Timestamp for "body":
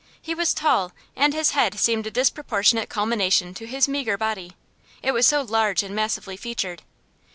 4.17-4.53